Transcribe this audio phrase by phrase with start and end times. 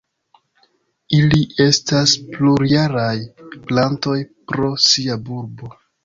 [1.17, 3.13] Ili estas plurjaraj
[3.67, 4.15] plantoj
[4.53, 5.71] pro sia bulbo.